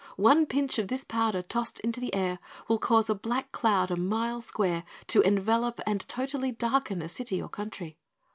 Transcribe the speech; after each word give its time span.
One 0.17 0.47
pinch 0.47 0.79
of 0.79 0.87
this 0.87 1.03
powder 1.03 1.43
tossed 1.43 1.79
into 1.81 1.99
the 2.01 2.11
air 2.15 2.39
will 2.67 2.79
cause 2.79 3.07
a 3.07 3.13
black 3.13 3.51
cloud 3.51 3.91
a 3.91 3.95
mile 3.95 4.41
square 4.41 4.83
to 5.05 5.21
envelop 5.21 5.79
and 5.85 6.01
totally 6.07 6.51
darken 6.51 7.03
a 7.03 7.07
city 7.07 7.39
or 7.39 7.47
country. 7.49 7.97